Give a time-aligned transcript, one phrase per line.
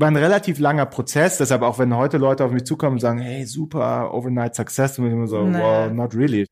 [0.00, 3.18] war ein relativ langer Prozess, deshalb auch wenn heute Leute auf mich zukommen und sagen,
[3.18, 5.58] hey, super, overnight success, dann bin ich immer so, Nee.
[5.58, 6.46] well, not really.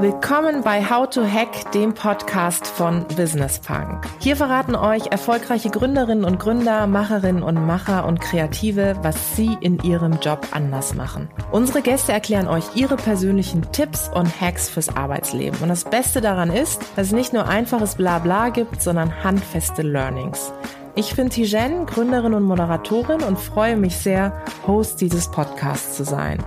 [0.00, 4.06] Willkommen bei How to Hack, dem Podcast von Business Punk.
[4.20, 9.78] Hier verraten euch erfolgreiche Gründerinnen und Gründer, Macherinnen und Macher und Kreative, was sie in
[9.80, 11.28] ihrem Job anders machen.
[11.50, 15.58] Unsere Gäste erklären euch ihre persönlichen Tipps und Hacks fürs Arbeitsleben.
[15.60, 20.52] Und das Beste daran ist, dass es nicht nur einfaches Blabla gibt, sondern handfeste Learnings.
[20.94, 24.32] Ich bin Tijen, Gründerin und Moderatorin und freue mich sehr,
[24.66, 26.42] Host dieses Podcasts zu sein.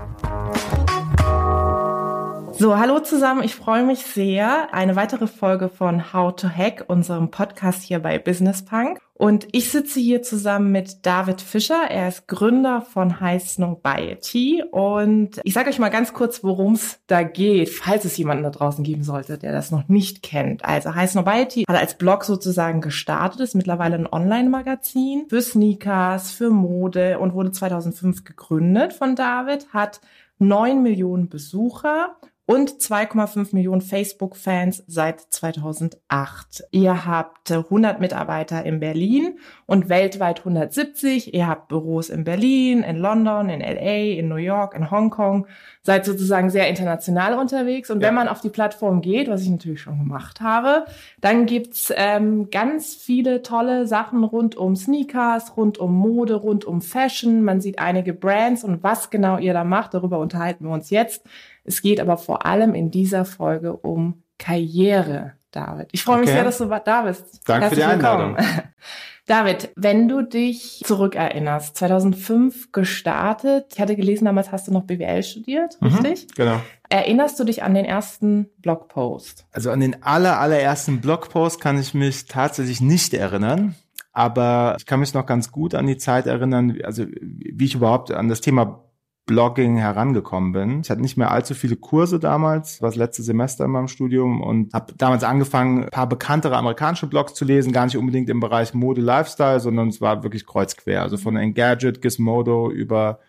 [2.62, 3.42] So, hallo zusammen.
[3.42, 4.72] Ich freue mich sehr.
[4.72, 9.00] Eine weitere Folge von How to Hack, unserem Podcast hier bei Business Punk.
[9.16, 11.90] Und ich sitze hier zusammen mit David Fischer.
[11.90, 14.64] Er ist Gründer von High Snobiety.
[14.70, 18.52] Und ich sage euch mal ganz kurz, worum es da geht, falls es jemanden da
[18.52, 20.64] draußen geben sollte, der das noch nicht kennt.
[20.64, 26.52] Also High Snobiety hat als Blog sozusagen gestartet, ist mittlerweile ein Online-Magazin für Sneakers, für
[26.52, 30.00] Mode und wurde 2005 gegründet von David, hat
[30.38, 32.18] 9 Millionen Besucher
[32.52, 36.66] und 2,5 Millionen Facebook-Fans seit 2008.
[36.72, 41.34] Ihr habt 100 Mitarbeiter in Berlin und weltweit 170.
[41.34, 45.48] Ihr habt Büros in Berlin, in London, in LA, in New York, in Hongkong.
[45.82, 47.90] Seid sozusagen sehr international unterwegs.
[47.90, 48.10] Und Ja.
[48.10, 50.84] wenn man auf die Plattform geht, was ich natürlich schon gemacht habe,
[51.22, 56.82] dann gibt's ähm, ganz viele tolle Sachen rund um Sneakers, rund um Mode, rund um
[56.82, 57.44] Fashion.
[57.46, 61.26] Man sieht einige Brands und was genau ihr da macht, darüber unterhalten wir uns jetzt.
[61.64, 65.90] Es geht aber vor allem in dieser Folge um Karriere, David.
[65.92, 66.38] Ich freue mich Okay.
[66.38, 67.42] sehr, dass du da bist.
[67.46, 68.36] Danke für die Herzlich willkommen.
[68.36, 68.64] Einladung.
[69.28, 75.22] David, wenn du dich zurückerinnerst, 2005 gestartet, ich hatte gelesen, damals hast du noch BWL
[75.24, 76.28] studiert, richtig?
[76.36, 76.60] Genau.
[76.90, 79.46] Erinnerst du dich an den ersten Blogpost?
[79.52, 83.76] Also an den aller, allerersten Blogpost kann ich mich tatsächlich nicht erinnern.
[84.12, 88.12] Aber ich kann mich noch ganz gut an die Zeit erinnern, also wie ich überhaupt
[88.12, 88.84] an das Thema
[89.26, 90.82] Blogging herangekommen bin.
[90.82, 94.42] Ich hatte nicht mehr allzu viele Kurse damals, war das letzte Semester in meinem Studium
[94.42, 98.40] und habe damals angefangen, ein paar bekanntere amerikanische Blogs zu lesen, gar nicht unbedingt im
[98.40, 101.02] Bereich Mode, Lifestyle, sondern es war wirklich kreuzquer.
[101.02, 103.20] Also von Engadget, Gizmodo über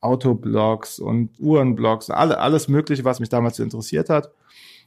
[0.00, 4.30] Autoblogs und Uhrenblogs, alle, alles Mögliche, was mich damals interessiert hat.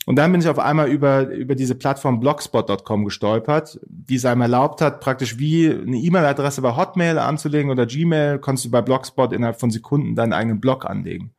[0.05, 4.41] Und dann bin ich auf einmal über, über diese Plattform blogspot.com gestolpert, die es einem
[4.41, 9.31] erlaubt hat, praktisch wie eine E-Mail-Adresse bei Hotmail anzulegen oder Gmail, konntest du bei Blogspot
[9.31, 11.33] innerhalb von Sekunden deinen eigenen Blog anlegen.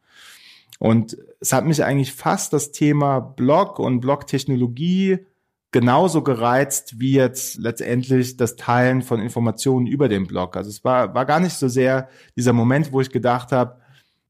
[0.78, 5.19] Und es hat mich eigentlich fast das Thema Blog und Blogtechnologie
[5.72, 10.56] genauso gereizt wie jetzt letztendlich das Teilen von Informationen über den Blog.
[10.56, 13.81] Also es war, war gar nicht so sehr dieser Moment, wo ich gedacht habe,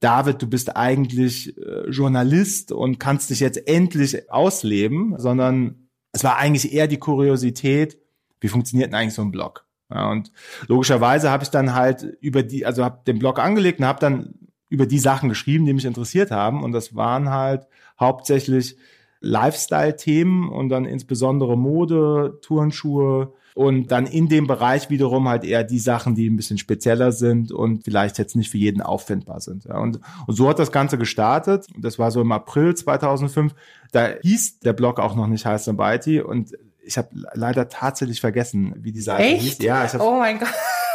[0.03, 6.37] David, du bist eigentlich äh, Journalist und kannst dich jetzt endlich ausleben, sondern es war
[6.39, 7.99] eigentlich eher die Kuriosität,
[8.41, 9.65] wie funktioniert denn eigentlich so ein Blog?
[9.91, 10.33] Ja, und
[10.67, 14.35] logischerweise habe ich dann halt über die, also habe den Blog angelegt und habe dann
[14.69, 16.65] über die Sachen geschrieben, die mich interessiert haben.
[16.65, 17.69] Und das waren halt
[18.01, 18.77] hauptsächlich
[19.21, 25.79] Lifestyle-Themen und dann insbesondere Mode, Turnschuhe und dann in dem Bereich wiederum halt eher die
[25.79, 29.65] Sachen, die ein bisschen spezieller sind und vielleicht jetzt nicht für jeden auffindbar sind.
[29.65, 31.67] Ja, und, und so hat das Ganze gestartet.
[31.77, 33.55] Das war so im April 2005.
[33.93, 36.53] Da hieß der Blog auch noch nicht Heiß Byte und
[36.85, 39.43] ich habe leider tatsächlich vergessen, wie die Seite Echt?
[39.43, 39.59] hieß.
[39.63, 40.49] Ja, ich habe Oh mein Gott.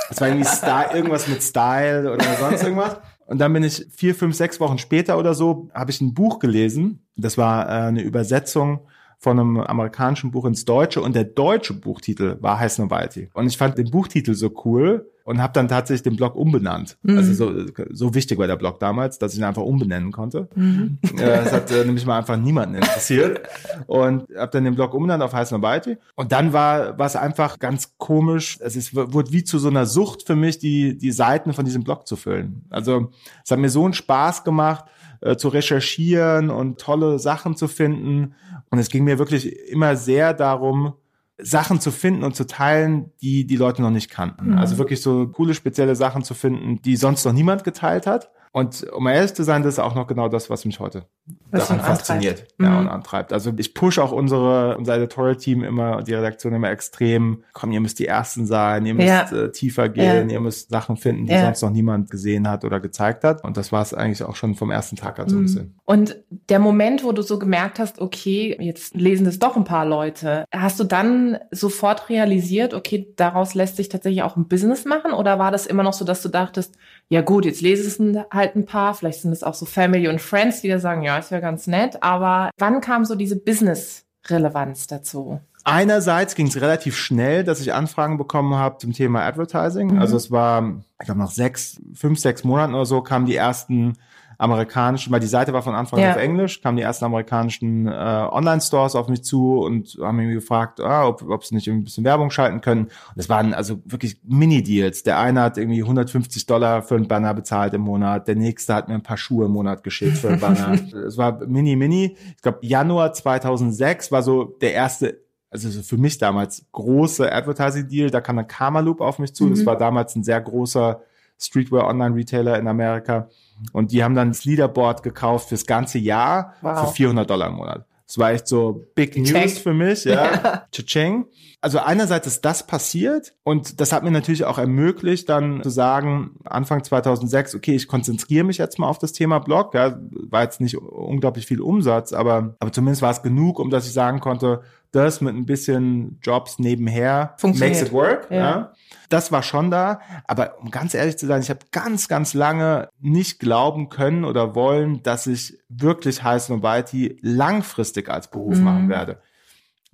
[0.10, 2.98] es war irgendwie Style, irgendwas mit Style oder sonst irgendwas.
[3.28, 6.40] Und dann bin ich vier, fünf, sechs Wochen später oder so, habe ich ein Buch
[6.40, 7.06] gelesen.
[7.18, 8.82] Das war äh, eine Übersetzung
[9.20, 13.30] von einem amerikanischen Buch ins Deutsche und der deutsche Buchtitel war Heiß Novalty.
[13.34, 16.98] Und ich fand den Buchtitel so cool und habe dann tatsächlich den Blog umbenannt.
[17.02, 17.18] Mhm.
[17.18, 20.48] Also so, so wichtig war der Blog damals, dass ich ihn einfach umbenennen konnte.
[20.56, 21.00] Mhm.
[21.18, 23.42] Das hat äh, nämlich mal einfach niemanden interessiert.
[23.88, 25.98] Und habe dann den Blog umbenannt auf Heiß Novalty.
[26.16, 28.58] Und dann war was einfach ganz komisch.
[28.62, 31.84] Es ist, wurde wie zu so einer Sucht für mich, die, die Seiten von diesem
[31.84, 32.64] Blog zu füllen.
[32.70, 33.12] Also
[33.44, 34.86] es hat mir so einen Spaß gemacht,
[35.20, 38.36] äh, zu recherchieren und tolle Sachen zu finden.
[38.70, 40.94] Und es ging mir wirklich immer sehr darum,
[41.40, 44.52] Sachen zu finden und zu teilen, die die Leute noch nicht kannten.
[44.52, 44.58] Mhm.
[44.58, 48.32] Also wirklich so coole, spezielle Sachen zu finden, die sonst noch niemand geteilt hat.
[48.52, 51.04] Und um ehrlich zu sein, das ist auch noch genau das, was mich heute
[51.52, 51.98] Was daran ihn antreibt.
[52.00, 52.66] fasziniert Mhm.
[52.66, 53.34] ja, und antreibt.
[53.34, 58.00] Also ich push auch unsere, unser Editorial-Team immer, die Redaktion immer extrem, komm, ihr müsst
[58.00, 59.32] die Ersten sein, ihr müsst Ja.
[59.32, 60.36] äh, tiefer gehen, Ja.
[60.36, 61.42] ihr müsst Sachen finden, die Ja.
[61.42, 63.44] sonst noch niemand gesehen hat oder gezeigt hat.
[63.44, 65.44] Und das war es eigentlich auch schon vom ersten Tag an so ein Mhm.
[65.46, 65.80] bisschen.
[65.86, 66.16] Und
[66.50, 70.46] der Moment, wo du so gemerkt hast, okay, jetzt lesen das doch ein paar Leute,
[70.54, 75.12] hast du dann sofort realisiert, okay, daraus lässt sich tatsächlich auch ein Business machen?
[75.12, 76.76] Oder war das immer noch so, dass du dachtest,
[77.10, 80.22] ja gut, jetzt lesen es halt ein paar, vielleicht sind es auch so Family und
[80.22, 84.88] Friends, die da sagen, ja, ist ja ganz nett, aber wann kam so diese Business-Relevanz
[84.88, 85.40] dazu?
[85.64, 89.96] Einerseits ging es relativ schnell, dass ich Anfragen bekommen habe zum Thema Advertising.
[89.96, 90.00] Mhm.
[90.00, 93.98] Also es war, ich glaube, nach sechs, fünf, sechs Monaten oder so kamen die ersten
[94.38, 96.12] amerikanischen, weil die Seite war von Anfang ja.
[96.12, 100.80] auf Englisch, kamen die ersten amerikanischen äh, Online-Stores auf mich zu und haben mich gefragt,
[100.80, 102.84] ah, ob, ob sie nicht irgendwie ein bisschen Werbung schalten können.
[102.84, 105.04] Und das waren also wirklich Mini-Deals.
[105.04, 108.88] Der eine hat irgendwie 150 Dollar für einen Banner bezahlt im Monat, der nächste hat
[108.88, 110.78] mir ein paar Schuhe im Monat geschickt für einen Banner.
[111.08, 112.16] es war Mini-Mini.
[112.36, 118.20] Ich glaube, Januar 2006 war so der erste also für mich damals große Advertising-Deal, da
[118.20, 119.46] kam dann Karma Loop auf mich zu.
[119.46, 119.52] Mhm.
[119.52, 121.02] Das war damals ein sehr großer
[121.40, 123.30] Streetwear-Online-Retailer in Amerika.
[123.74, 126.90] Und die haben dann das Leaderboard gekauft fürs ganze Jahr wow.
[126.90, 127.86] für 400 Dollar im Monat.
[128.08, 129.50] Das war echt so Big News Check.
[129.58, 130.66] für mich, ja.
[130.72, 131.26] Cha-ching.
[131.60, 136.38] Also einerseits ist das passiert und das hat mir natürlich auch ermöglicht, dann zu sagen,
[136.46, 139.74] Anfang 2006, okay, ich konzentriere mich jetzt mal auf das Thema Blog.
[139.74, 140.00] Ja,
[140.30, 143.94] war jetzt nicht unglaublich viel Umsatz, aber, aber zumindest war es genug, um dass ich
[143.94, 144.62] sagen konnte,
[144.98, 148.28] das mit ein bisschen Jobs nebenher makes it work.
[148.30, 148.38] Ja.
[148.38, 148.74] ja.
[149.10, 150.02] Das war schon da.
[150.26, 154.56] Aber um ganz ehrlich zu sein, ich habe ganz, ganz lange nicht glauben können oder
[154.56, 158.64] wollen, dass ich wirklich Heiß Nobiety langfristig als Beruf mhm.
[158.64, 159.22] machen werde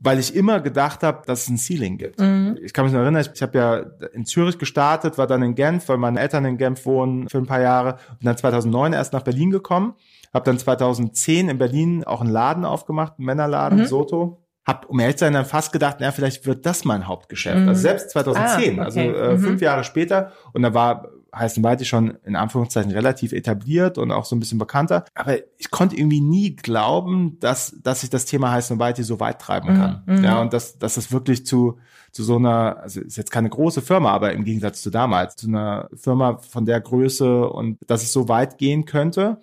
[0.03, 2.19] weil ich immer gedacht habe, dass es ein Ceiling gibt.
[2.19, 2.57] Mhm.
[2.61, 3.77] Ich kann mich noch erinnern, ich, ich habe ja
[4.13, 7.45] in Zürich gestartet, war dann in Genf, weil meine Eltern in Genf wohnen für ein
[7.45, 9.93] paar Jahre und dann 2009 erst nach Berlin gekommen.
[10.33, 13.85] Habe dann 2010 in Berlin auch einen Laden aufgemacht, einen Männerladen, mhm.
[13.85, 17.59] Soto hab um ehrlich zu sein dann fast gedacht, na vielleicht wird das mein Hauptgeschäft.
[17.59, 17.69] Mhm.
[17.69, 19.09] Also selbst 2010, ah, also, okay.
[19.09, 19.39] also äh, mhm.
[19.39, 24.25] fünf Jahre später und da war heißen Weite schon in Anführungszeichen relativ etabliert und auch
[24.25, 25.05] so ein bisschen bekannter.
[25.15, 29.41] Aber ich konnte irgendwie nie glauben, dass, dass ich das Thema heißen Weite so weit
[29.41, 30.03] treiben kann.
[30.05, 30.23] Mhm.
[30.23, 31.79] Ja, und dass, dass es wirklich zu,
[32.11, 35.47] zu so einer, also ist jetzt keine große Firma, aber im Gegensatz zu damals, zu
[35.47, 39.41] einer Firma von der Größe und dass es so weit gehen könnte.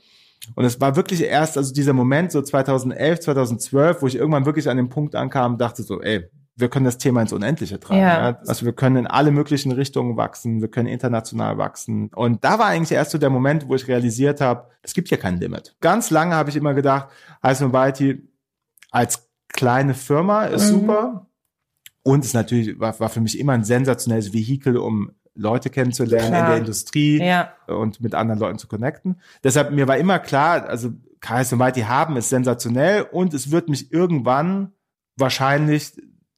[0.54, 4.68] Und es war wirklich erst, also dieser Moment, so 2011, 2012, wo ich irgendwann wirklich
[4.68, 8.00] an den Punkt ankam, dachte so, ey, wir können das Thema ins Unendliche tragen.
[8.00, 8.30] Ja.
[8.30, 8.38] ja.
[8.46, 12.10] Also wir können in alle möglichen Richtungen wachsen, wir können international wachsen.
[12.14, 15.16] Und da war eigentlich erst so der Moment, wo ich realisiert habe, es gibt ja
[15.16, 15.76] kein Limit.
[15.80, 17.08] Ganz lange habe ich immer gedacht,
[17.42, 18.28] Heiß Mobility
[18.90, 20.80] als kleine Firma ist mhm.
[20.80, 21.26] super.
[22.02, 26.40] Und es natürlich war, war für mich immer ein sensationelles Vehikel, um Leute kennenzulernen klar.
[26.40, 27.52] in der Industrie ja.
[27.66, 29.20] und mit anderen Leuten zu connecten.
[29.44, 30.90] Deshalb mir war immer klar, also
[31.20, 34.72] KS und die haben es sensationell und es wird mich irgendwann
[35.16, 35.92] wahrscheinlich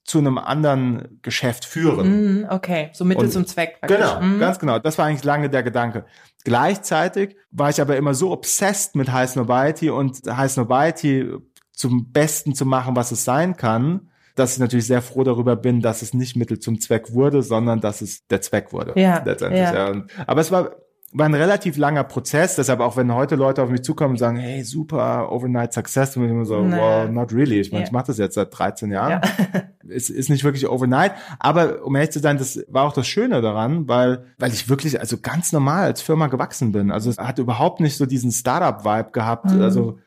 [0.05, 2.43] zu einem anderen Geschäft führen.
[2.43, 3.81] Mm, okay, so Mittel und, zum Zweck.
[3.81, 3.99] Praktisch.
[3.99, 4.41] Genau, mm.
[4.41, 4.79] ganz genau.
[4.81, 6.05] Das war eigentlich lange der Gedanke.
[6.45, 11.33] Gleichzeitig war ich aber immer so obsessed mit High Snobiety und High Snobiety
[11.73, 15.81] zum Besten zu machen, was es sein kann, dass ich natürlich sehr froh darüber bin,
[15.81, 18.99] dass es nicht Mittel zum Zweck wurde, sondern dass es der Zweck wurde.
[19.01, 19.23] Ja.
[19.25, 19.63] Letztendlich.
[19.63, 19.93] Ja.
[19.93, 20.03] ja.
[20.27, 20.77] Aber es war,
[21.13, 24.39] war ein relativ langer Prozess, deshalb auch wenn heute Leute auf mich zukommen und sagen,
[24.39, 27.05] hey, super, Overnight Success, und ich immer so, naja.
[27.05, 27.61] wow, not really.
[27.61, 27.89] Ich meine, ja.
[27.89, 29.21] ich mache das jetzt seit 13 Jahren.
[29.23, 29.63] Ja.
[29.91, 33.43] es ist nicht wirklich Overnight, aber um ehrlich zu sein, das war auch das Schöne
[33.43, 36.91] daran, weil, weil ich wirklich also ganz normal als Firma gewachsen bin.
[36.91, 39.61] Also es hat überhaupt nicht so diesen Startup-Vibe gehabt, mhm.
[39.61, 39.99] also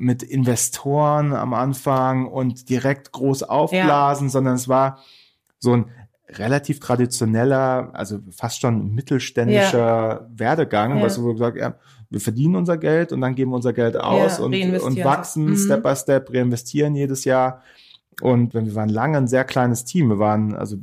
[0.00, 4.30] mit Investoren am Anfang und direkt groß aufblasen, ja.
[4.30, 5.00] sondern es war
[5.58, 5.90] so ein
[6.26, 10.26] relativ traditioneller, also fast schon mittelständischer ja.
[10.34, 11.04] Werdegang, ja.
[11.04, 11.74] was so gesagt, ja,
[12.08, 15.50] wir verdienen unser Geld und dann geben wir unser Geld aus ja, und, und wachsen
[15.50, 15.56] mhm.
[15.56, 17.62] Step by Step, reinvestieren jedes Jahr.
[18.22, 20.08] Und wir waren lange ein sehr kleines Team.
[20.08, 20.76] Wir waren, also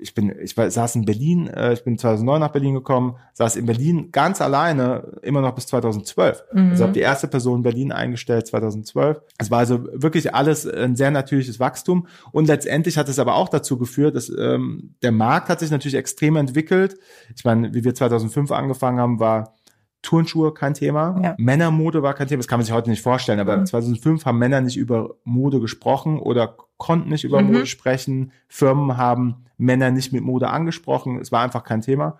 [0.00, 3.56] ich bin, ich war, saß in Berlin, äh, ich bin 2009 nach Berlin gekommen, saß
[3.56, 6.44] in Berlin ganz alleine, immer noch bis 2012.
[6.52, 6.70] Mhm.
[6.70, 9.20] Also habe die erste Person in Berlin eingestellt 2012.
[9.38, 13.48] Es war also wirklich alles ein sehr natürliches Wachstum und letztendlich hat es aber auch
[13.48, 16.96] dazu geführt, dass ähm, der Markt hat sich natürlich extrem entwickelt.
[17.36, 19.56] Ich meine, wie wir 2005 angefangen haben, war
[20.02, 21.20] Turnschuhe kein Thema.
[21.22, 21.34] Ja.
[21.38, 22.38] Männermode war kein Thema.
[22.38, 23.40] Das kann man sich heute nicht vorstellen.
[23.40, 23.66] Aber mhm.
[23.66, 27.48] 2005 haben Männer nicht über Mode gesprochen oder konnten nicht über mhm.
[27.52, 28.32] Mode sprechen.
[28.48, 31.20] Firmen haben Männer nicht mit Mode angesprochen.
[31.20, 32.18] Es war einfach kein Thema.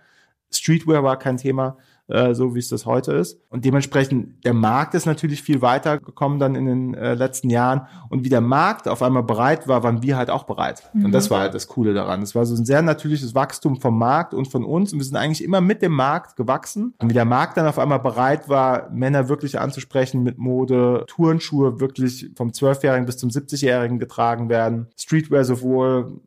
[0.51, 1.79] Streetwear war kein Thema.
[2.09, 3.39] Äh, so wie es das heute ist.
[3.51, 7.87] Und dementsprechend, der Markt ist natürlich viel weiter gekommen dann in den äh, letzten Jahren.
[8.09, 10.91] Und wie der Markt auf einmal bereit war, waren wir halt auch bereit.
[10.95, 11.07] Mhm.
[11.07, 12.23] Und das war halt das Coole daran.
[12.23, 14.95] Es war so ein sehr natürliches Wachstum vom Markt und von uns.
[14.95, 16.95] Und wir sind eigentlich immer mit dem Markt gewachsen.
[16.99, 21.79] Und wie der Markt dann auf einmal bereit war, Männer wirklich anzusprechen mit Mode, Turnschuhe
[21.79, 26.21] wirklich vom 12-Jährigen bis zum 70-Jährigen getragen werden, Streetwear sowohl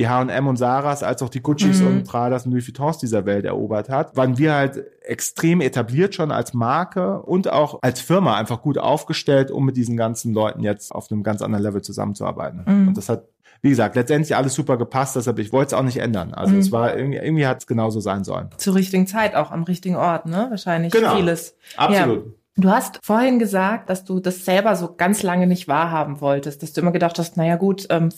[0.00, 1.86] die H&M und Saras als auch die Guccis mhm.
[1.86, 6.32] und Pradas und Louis Vuittons dieser Welt erobert hat, waren wir halt extrem etabliert schon
[6.32, 10.90] als Marke und auch als Firma einfach gut aufgestellt, um mit diesen ganzen Leuten jetzt
[10.90, 12.64] auf einem ganz anderen Level zusammenzuarbeiten.
[12.66, 12.88] Mhm.
[12.88, 13.24] Und das hat
[13.62, 16.32] wie gesagt, letztendlich alles super gepasst, deshalb ich wollte es auch nicht ändern.
[16.32, 16.60] Also mhm.
[16.60, 18.48] es war irgendwie, irgendwie hat es genauso sein sollen.
[18.56, 20.46] Zur richtigen Zeit, auch am richtigen Ort, ne?
[20.48, 21.14] Wahrscheinlich genau.
[21.14, 21.56] vieles.
[21.76, 22.24] Absolut.
[22.24, 22.32] Ja.
[22.60, 26.74] Du hast vorhin gesagt, dass du das selber so ganz lange nicht wahrhaben wolltest, dass
[26.74, 28.10] du immer gedacht hast, naja gut, ähm,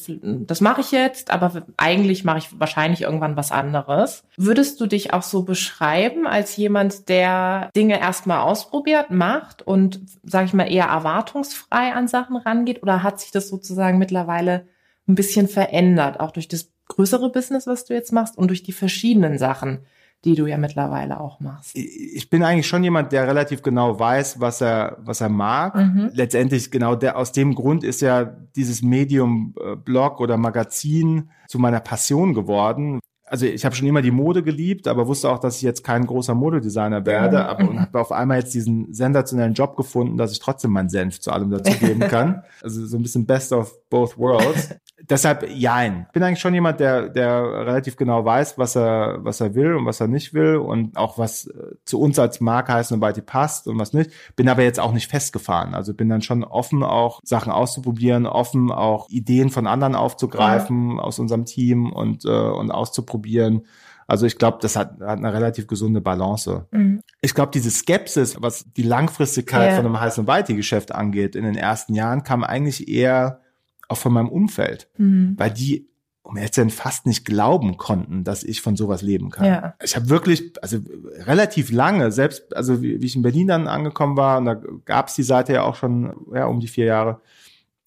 [0.46, 4.24] das mache ich jetzt, aber eigentlich mache ich wahrscheinlich irgendwann was anderes.
[4.36, 10.46] Würdest du dich auch so beschreiben als jemand, der Dinge erstmal ausprobiert, macht und, sage
[10.46, 12.82] ich mal, eher erwartungsfrei an Sachen rangeht?
[12.82, 14.66] Oder hat sich das sozusagen mittlerweile
[15.06, 18.72] ein bisschen verändert, auch durch das größere Business, was du jetzt machst und durch die
[18.72, 19.86] verschiedenen Sachen,
[20.24, 21.74] die du ja mittlerweile auch machst.
[21.74, 25.74] Ich bin eigentlich schon jemand, der relativ genau weiß, was er, was er mag.
[25.74, 26.10] Mhm.
[26.12, 28.24] Letztendlich genau der, aus dem Grund ist ja
[28.54, 33.00] dieses Medium äh, Blog oder Magazin zu meiner Passion geworden,
[33.32, 36.04] also ich habe schon immer die Mode geliebt, aber wusste auch, dass ich jetzt kein
[36.04, 37.42] großer Modedesigner werde, mhm.
[37.44, 41.18] aber und habe auf einmal jetzt diesen sensationellen Job gefunden, dass ich trotzdem meinen Senf
[41.18, 42.42] zu allem dazugeben kann.
[42.62, 44.74] also so ein bisschen best of both worlds.
[45.08, 46.04] Deshalb jein.
[46.06, 49.74] Ich bin eigentlich schon jemand, der, der relativ genau weiß, was er, was er will
[49.74, 53.00] und was er nicht will und auch was äh, zu uns als Marke heißt und
[53.00, 54.10] bei die passt und was nicht.
[54.36, 55.74] Bin aber jetzt auch nicht festgefahren.
[55.74, 61.02] Also bin dann schon offen, auch Sachen auszuprobieren, offen auch Ideen von anderen aufzugreifen ja.
[61.02, 63.66] aus unserem Team und, äh, und auszuprobieren.
[64.06, 66.66] Also ich glaube, das hat, hat eine relativ gesunde Balance.
[66.70, 67.00] Mhm.
[67.20, 69.76] Ich glaube, diese Skepsis, was die Langfristigkeit ja.
[69.76, 73.40] von einem Heiß- und Weite-Geschäft angeht, in den ersten Jahren, kam eigentlich eher
[73.88, 75.34] auch von meinem Umfeld, mhm.
[75.36, 75.88] weil die
[76.24, 79.44] um jetzt denn fast nicht glauben konnten, dass ich von sowas leben kann.
[79.44, 79.74] Ja.
[79.82, 80.78] Ich habe wirklich, also
[81.26, 85.08] relativ lange, selbst, also wie, wie, ich in Berlin dann angekommen war, und da gab
[85.08, 87.20] es die Seite ja auch schon ja, um die vier Jahre,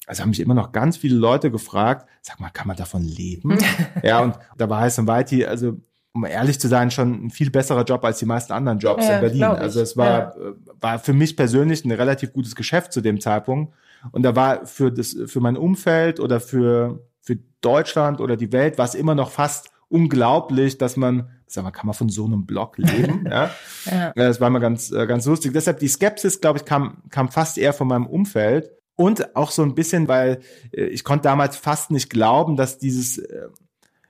[0.05, 3.57] also haben mich immer noch ganz viele Leute gefragt, sag mal, kann man davon leben?
[4.03, 5.79] ja, und da war Heiß und Weiti, also
[6.13, 9.15] um ehrlich zu sein, schon ein viel besserer Job als die meisten anderen Jobs ja,
[9.15, 9.43] in Berlin.
[9.43, 10.29] Also es war, ja.
[10.29, 13.73] Äh, war für mich persönlich ein relativ gutes Geschäft zu dem Zeitpunkt.
[14.11, 18.77] Und da war für das, für mein Umfeld oder für, für Deutschland oder die Welt
[18.77, 22.45] war es immer noch fast unglaublich, dass man, sag mal, kann man von so einem
[22.45, 23.25] Blog leben?
[23.29, 23.51] ja?
[23.85, 24.13] ja.
[24.15, 25.53] Das war mal ganz, äh, ganz lustig.
[25.53, 28.71] Deshalb die Skepsis, glaube ich, kam, kam fast eher von meinem Umfeld.
[28.97, 30.39] Und auch so ein bisschen, weil
[30.71, 33.47] äh, ich konnte damals fast nicht glauben, dass dieses, äh,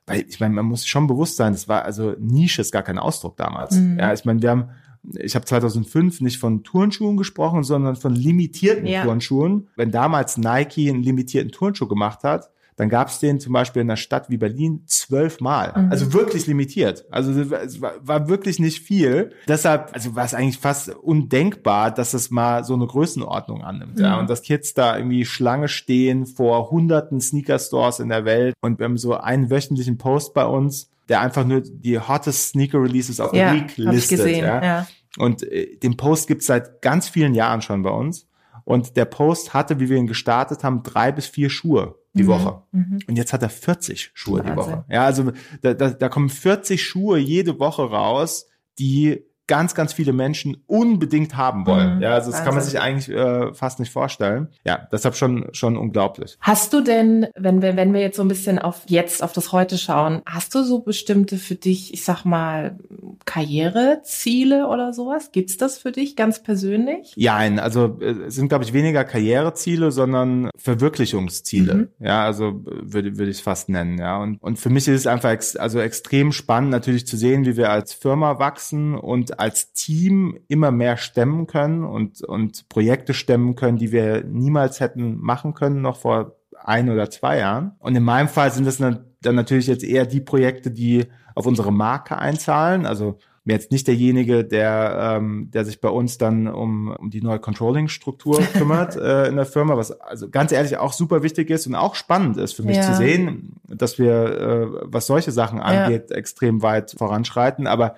[0.06, 3.00] weil ich meine, man muss schon bewusst sein, das war also Nische ist gar kein
[3.00, 3.76] Ausdruck damals.
[3.76, 3.98] Mhm.
[4.00, 4.70] Ja, ich meine, wir haben
[5.14, 9.04] ich habe 2005 nicht von Turnschuhen gesprochen, sondern von limitierten ja.
[9.04, 9.68] Turnschuhen.
[9.76, 13.90] Wenn damals Nike einen limitierten Turnschuh gemacht hat, dann gab es den zum Beispiel in
[13.90, 15.74] einer Stadt wie Berlin zwölfmal.
[15.76, 15.92] Mhm.
[15.92, 17.06] Also wirklich limitiert.
[17.10, 19.32] Also es war, war, wirklich nicht viel.
[19.48, 23.96] Deshalb, also war es eigentlich fast undenkbar, dass es mal so eine Größenordnung annimmt.
[23.96, 24.04] Mhm.
[24.04, 24.20] Ja.
[24.20, 28.54] Und dass Kids da irgendwie Schlange stehen vor hunderten Sneaker-Stores in der Welt.
[28.62, 33.20] Und wir haben so einen wöchentlichen Post bei uns, der einfach nur die hottest Sneaker-Releases
[33.20, 34.18] auf der ja, Week listet.
[34.18, 34.64] Gesehen, ja.
[34.64, 34.88] ja.
[35.18, 38.28] Und äh, den Post gibt's seit ganz vielen Jahren schon bei uns.
[38.64, 42.28] Und der Post hatte, wie wir ihn gestartet haben, drei bis vier Schuhe die mhm.
[42.28, 42.64] Woche.
[42.72, 43.00] Mhm.
[43.08, 44.54] Und jetzt hat er 40 Schuhe Wahnsinn.
[44.54, 44.86] die Woche.
[44.90, 45.32] Ja, also
[45.62, 48.48] da, da, da kommen 40 Schuhe jede Woche raus,
[48.80, 51.98] die ganz, ganz viele Menschen unbedingt haben wollen.
[51.98, 52.46] Mhm, ja, also das Wahnsinn.
[52.46, 54.48] kann man sich eigentlich äh, fast nicht vorstellen.
[54.66, 56.38] Ja, deshalb schon schon unglaublich.
[56.42, 59.52] Hast du denn, wenn wir wenn wir jetzt so ein bisschen auf jetzt auf das
[59.52, 62.78] heute schauen, hast du so bestimmte für dich, ich sag mal
[63.26, 65.32] Karriereziele oder sowas?
[65.32, 67.14] Gibt's das für dich ganz persönlich?
[67.16, 71.74] Ja, also äh, es sind glaube ich weniger Karriereziele, sondern Verwirklichungsziele.
[71.76, 71.88] Mhm.
[72.00, 74.00] Ja, also würde würde ich es fast nennen.
[74.00, 77.46] Ja, und und für mich ist es einfach ex also extrem spannend natürlich zu sehen,
[77.46, 83.14] wie wir als Firma wachsen und als Team immer mehr stemmen können und, und Projekte
[83.14, 87.74] stemmen können, die wir niemals hätten machen können, noch vor ein oder zwei Jahren.
[87.80, 91.72] Und in meinem Fall sind das dann natürlich jetzt eher die Projekte, die auf unsere
[91.72, 92.86] Marke einzahlen.
[92.86, 97.22] Also mir jetzt nicht derjenige, der, ähm, der sich bei uns dann um, um die
[97.22, 101.68] neue Controlling-Struktur kümmert äh, in der Firma, was also ganz ehrlich auch super wichtig ist
[101.68, 102.82] und auch spannend ist für mich ja.
[102.84, 106.16] zu sehen, dass wir, äh, was solche Sachen angeht, ja.
[106.16, 107.68] extrem weit voranschreiten.
[107.68, 107.96] Aber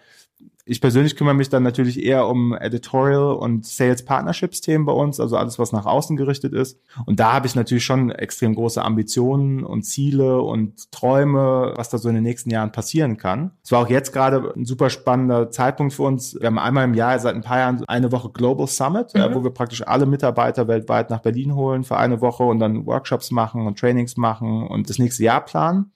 [0.68, 5.20] ich persönlich kümmere mich dann natürlich eher um Editorial und Sales Partnerships Themen bei uns,
[5.20, 6.80] also alles, was nach außen gerichtet ist.
[7.06, 11.98] Und da habe ich natürlich schon extrem große Ambitionen und Ziele und Träume, was da
[11.98, 13.52] so in den nächsten Jahren passieren kann.
[13.64, 16.38] Es war auch jetzt gerade ein super spannender Zeitpunkt für uns.
[16.40, 19.34] Wir haben einmal im Jahr seit ein paar Jahren eine Woche Global Summit, mhm.
[19.34, 23.32] wo wir praktisch alle Mitarbeiter weltweit nach Berlin holen für eine Woche und dann Workshops
[23.32, 25.92] machen und Trainings machen und das nächste Jahr planen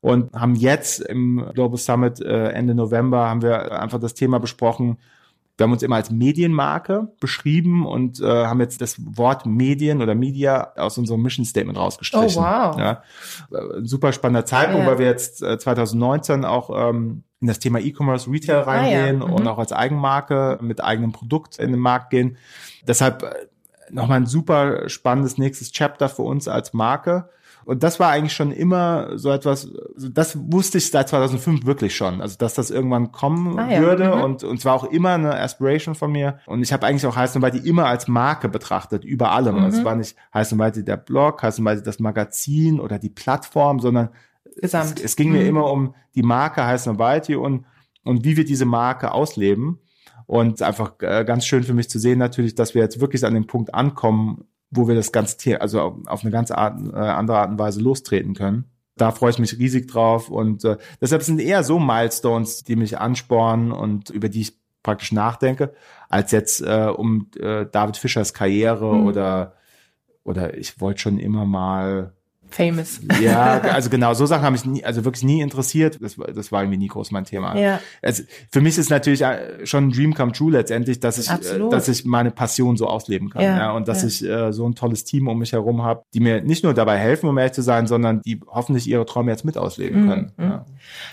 [0.00, 4.98] und haben jetzt im Global Summit äh, Ende November haben wir einfach das Thema besprochen.
[5.56, 10.14] Wir haben uns immer als Medienmarke beschrieben und äh, haben jetzt das Wort Medien oder
[10.14, 12.42] Media aus unserem Mission Statement rausgestrichen.
[12.42, 12.78] Oh, wow.
[12.78, 13.02] Ja,
[13.50, 14.90] ein super spannender Zeitpunkt, ja.
[14.90, 19.28] weil wir jetzt äh, 2019 auch ähm, in das Thema E-Commerce Retail reingehen ah, ja.
[19.28, 19.34] mhm.
[19.34, 22.38] und auch als Eigenmarke mit eigenem Produkt in den Markt gehen.
[22.86, 23.34] Deshalb äh,
[23.90, 27.28] nochmal ein super spannendes nächstes Chapter für uns als Marke.
[27.64, 31.94] Und das war eigentlich schon immer so etwas, also das wusste ich seit 2005 wirklich
[31.94, 33.80] schon, also dass das irgendwann kommen ah, ja.
[33.80, 34.22] würde mhm.
[34.22, 37.36] und und zwar auch immer eine Aspiration von mir und ich habe eigentlich auch Heiß
[37.36, 39.56] und Weite immer als Marke betrachtet, über allem.
[39.56, 39.64] Mhm.
[39.64, 43.10] Es war nicht Heiß und Weite der Blog, Heiß und Weite das Magazin oder die
[43.10, 44.10] Plattform, sondern.
[44.62, 45.34] Es, es ging mhm.
[45.36, 47.64] mir immer um die Marke Heiß und Weite und
[48.04, 49.78] und wie wir diese Marke ausleben.
[50.26, 53.34] Und einfach äh, ganz schön für mich zu sehen natürlich, dass wir jetzt wirklich an
[53.34, 57.50] dem Punkt ankommen, wo wir das ganze also auf eine ganz Art, äh, andere Art
[57.50, 58.64] und Weise lostreten können.
[58.96, 62.98] Da freue ich mich riesig drauf und äh, deshalb sind eher so Milestones, die mich
[62.98, 65.74] anspornen und über die ich praktisch nachdenke,
[66.08, 69.06] als jetzt äh, um äh, David Fischers Karriere mhm.
[69.06, 69.54] oder
[70.22, 72.12] oder ich wollte schon immer mal
[72.50, 73.00] famous.
[73.20, 75.98] Ja, also genau, so Sachen haben mich nie, also wirklich nie interessiert.
[76.00, 77.56] Das, das war irgendwie nie groß mein Thema.
[77.56, 77.80] Ja.
[78.02, 81.32] Also für mich ist natürlich äh, schon ein Dream come true letztendlich, dass ich, äh,
[81.32, 81.72] Absolut.
[81.72, 83.42] dass ich meine Passion so ausleben kann.
[83.42, 84.08] Ja, ja und dass ja.
[84.08, 86.98] ich äh, so ein tolles Team um mich herum habe, die mir nicht nur dabei
[86.98, 90.08] helfen, um ehrlich zu sein, sondern die hoffentlich ihre Träume jetzt mit ausleben mhm.
[90.08, 90.32] können.
[90.36, 90.44] Mhm.
[90.44, 90.64] Ja.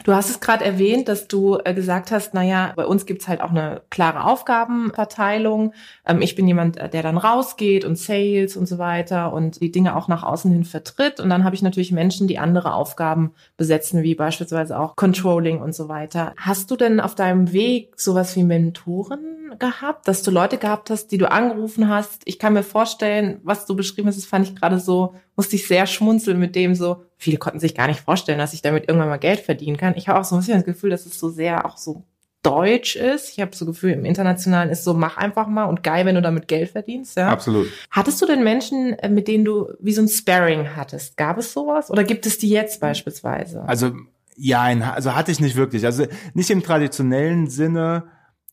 [0.03, 3.41] Du hast es gerade erwähnt, dass du äh, gesagt hast, naja, bei uns gibt's halt
[3.41, 5.74] auch eine klare Aufgabenverteilung.
[6.06, 9.96] Ähm, ich bin jemand, der dann rausgeht und Sales und so weiter und die Dinge
[9.96, 11.20] auch nach außen hin vertritt.
[11.20, 15.74] Und dann habe ich natürlich Menschen, die andere Aufgaben besetzen, wie beispielsweise auch Controlling und
[15.74, 16.34] so weiter.
[16.38, 21.07] Hast du denn auf deinem Weg sowas wie Mentoren gehabt, dass du Leute gehabt hast,
[21.07, 22.22] die du angerufen hast?
[22.25, 25.67] Ich kann mir vorstellen, was du beschrieben hast, das fand ich gerade so, musste ich
[25.67, 29.10] sehr schmunzeln mit dem so, viele konnten sich gar nicht vorstellen, dass ich damit irgendwann
[29.10, 29.96] mal Geld verdienen kann.
[29.96, 32.03] Ich habe auch so ein bisschen das Gefühl, dass es so sehr auch so
[32.48, 33.30] deutsch ist.
[33.30, 36.22] Ich habe so Gefühl, im Internationalen ist so, mach einfach mal und geil, wenn du
[36.22, 37.18] damit Geld verdienst.
[37.18, 37.30] Ja?
[37.30, 37.68] Absolut.
[37.92, 41.18] Hattest du denn Menschen, äh, mit denen du wie so ein Sparring hattest?
[41.18, 41.92] Gab es sowas?
[41.92, 43.63] Oder gibt es die jetzt beispielsweise?
[43.68, 43.92] Also,
[44.36, 45.86] ja, also hatte ich nicht wirklich.
[45.86, 48.04] Also nicht im traditionellen Sinne,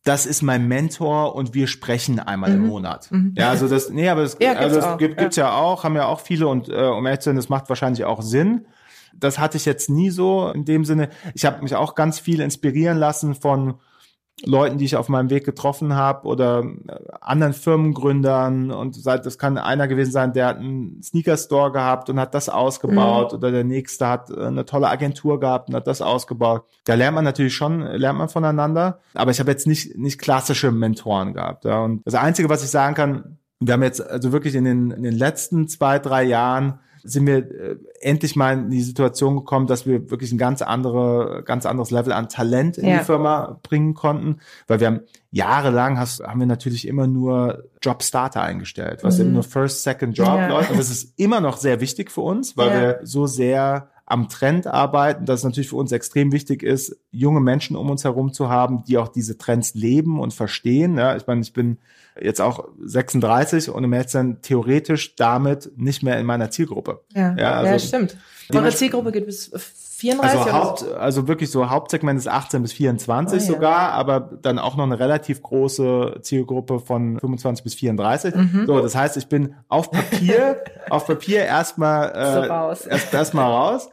[0.04, 2.56] das ist mein Mentor und wir sprechen einmal mhm.
[2.56, 3.10] im Monat.
[3.10, 3.34] Mhm.
[3.36, 5.46] Ja, also das, nee, aber das, ja, also das gibt, gibt's ja.
[5.46, 8.04] ja auch, haben ja auch viele und äh, um ehrlich zu sein, das macht wahrscheinlich
[8.04, 8.66] auch Sinn.
[9.18, 11.10] Das hatte ich jetzt nie so in dem Sinne.
[11.34, 13.74] Ich habe mich auch ganz viel inspirieren lassen von
[14.42, 19.58] Leuten, die ich auf meinem Weg getroffen habe oder äh, anderen Firmengründern und das kann
[19.58, 23.38] einer gewesen sein, der hat einen Sneaker-Store gehabt und hat das ausgebaut mhm.
[23.38, 26.64] oder der nächste hat äh, eine tolle Agentur gehabt und hat das ausgebaut.
[26.84, 30.72] Da lernt man natürlich schon, lernt man voneinander, aber ich habe jetzt nicht, nicht klassische
[30.72, 31.64] Mentoren gehabt.
[31.64, 31.82] Ja.
[31.82, 35.02] Und das Einzige, was ich sagen kann, wir haben jetzt also wirklich in den, in
[35.04, 39.86] den letzten zwei, drei Jahren sind wir äh, endlich mal in die Situation gekommen, dass
[39.86, 42.98] wir wirklich ein ganz andere, ganz anderes Level an Talent in ja.
[42.98, 48.42] die Firma bringen konnten, weil wir haben jahrelang hast, haben wir natürlich immer nur Jobstarter
[48.42, 49.24] eingestellt, was mhm.
[49.24, 50.48] eben nur First, Second Job ja.
[50.48, 50.70] läuft.
[50.70, 52.80] Und das ist immer noch sehr wichtig für uns, weil ja.
[52.80, 57.40] wir so sehr am Trend arbeiten, dass es natürlich für uns extrem wichtig ist, junge
[57.40, 60.98] Menschen um uns herum zu haben, die auch diese Trends leben und verstehen.
[60.98, 61.78] Ja, ich meine, ich bin
[62.20, 67.00] jetzt auch 36 und im Mädchen theoretisch damit nicht mehr in meiner Zielgruppe.
[67.14, 68.16] Ja, ja, also ja stimmt.
[68.52, 69.50] Eure Zielgruppe geht bis
[69.96, 70.94] 34 also, Haupt, so?
[70.94, 73.90] also wirklich so Hauptsegment ist 18 bis 24 oh, sogar, ja.
[73.90, 78.34] aber dann auch noch eine relativ große Zielgruppe von 25 bis 34.
[78.34, 78.64] Mhm.
[78.66, 82.86] So, das heißt, ich bin auf Papier, auf Papier erstmal äh, so raus.
[82.86, 83.88] erst erstmal raus.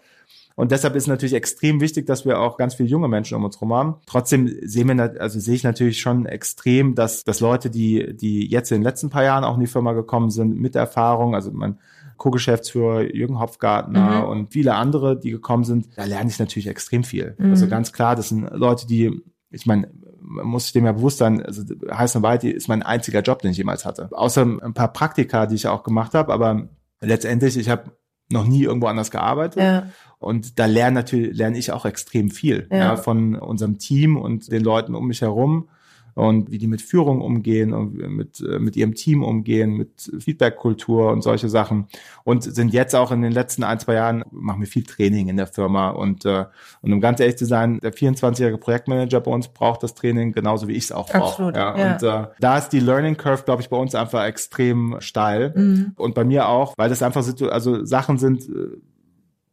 [0.61, 3.55] Und deshalb ist natürlich extrem wichtig, dass wir auch ganz viele junge Menschen um uns
[3.55, 3.95] herum haben.
[4.05, 8.71] Trotzdem sehen wir, also sehe ich natürlich schon extrem, dass, dass Leute, die, die jetzt
[8.71, 11.79] in den letzten paar Jahren auch in die Firma gekommen sind, mit Erfahrung, also man,
[12.17, 14.29] Co-Geschäftsführer Jürgen Hopfgartner mhm.
[14.29, 17.33] und viele andere, die gekommen sind, da lerne ich natürlich extrem viel.
[17.39, 17.49] Mhm.
[17.49, 19.19] Also ganz klar, das sind Leute, die,
[19.49, 22.83] ich meine, man muss sich dem ja bewusst sein, also heißt und weit ist mein
[22.83, 24.09] einziger Job, den ich jemals hatte.
[24.11, 26.67] Außer ein paar Praktika, die ich auch gemacht habe, aber
[26.99, 27.93] letztendlich, ich habe
[28.31, 29.61] noch nie irgendwo anders gearbeitet.
[29.61, 29.87] Ja.
[30.21, 32.77] Und da lerne natürlich lerne ich auch extrem viel ja.
[32.77, 32.95] ja.
[32.95, 35.67] von unserem Team und den Leuten um mich herum
[36.13, 41.11] und wie die mit Führung umgehen und mit, äh, mit ihrem Team umgehen, mit Feedback-Kultur
[41.11, 41.87] und solche Sachen.
[42.23, 45.37] Und sind jetzt auch in den letzten ein, zwei Jahren, machen wir viel Training in
[45.37, 45.89] der Firma.
[45.89, 46.45] Und, äh,
[46.81, 50.67] und um ganz ehrlich zu sein, der 24-jährige Projektmanager bei uns braucht das Training genauso
[50.67, 51.53] wie ich es auch brauche.
[51.55, 51.93] Ja, ja.
[51.93, 55.53] Und äh, da ist die Learning Curve, glaube ich, bei uns einfach extrem steil.
[55.55, 55.93] Mhm.
[55.95, 58.77] Und bei mir auch, weil das einfach also Sachen sind, äh,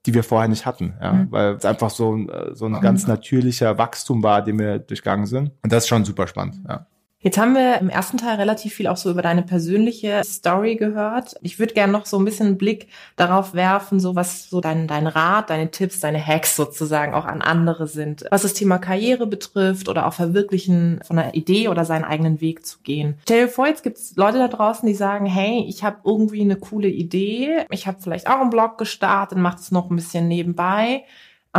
[0.09, 1.31] die wir vorher nicht hatten, ja, mhm.
[1.31, 2.81] weil es einfach so, äh, so ein mhm.
[2.81, 5.53] ganz natürlicher Wachstum war, den wir durchgangen sind.
[5.63, 6.87] Und das ist schon super spannend, ja.
[7.21, 11.35] Jetzt haben wir im ersten Teil relativ viel auch so über deine persönliche Story gehört.
[11.43, 14.87] Ich würde gerne noch so ein bisschen einen Blick darauf werfen, so was so dein,
[14.87, 18.25] dein Rat, deine Tipps, deine Hacks sozusagen auch an andere sind.
[18.31, 22.65] Was das Thema Karriere betrifft oder auch Verwirklichen von einer Idee oder seinen eigenen Weg
[22.65, 23.19] zu gehen.
[23.23, 26.43] Stell dir vor, jetzt gibt es Leute da draußen, die sagen, hey, ich habe irgendwie
[26.43, 27.67] eine coole Idee.
[27.71, 31.03] Ich habe vielleicht auch einen Blog gestartet, mache es noch ein bisschen nebenbei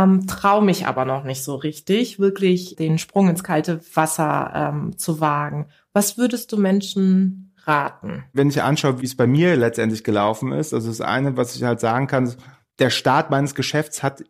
[0.00, 4.98] ähm, traue mich aber noch nicht so richtig, wirklich den Sprung ins kalte Wasser ähm,
[4.98, 5.66] zu wagen.
[5.92, 8.24] Was würdest du Menschen raten?
[8.32, 11.64] Wenn ich anschaue, wie es bei mir letztendlich gelaufen ist, also das eine, was ich
[11.64, 12.32] halt sagen kann,
[12.78, 14.24] der Start meines Geschäfts hat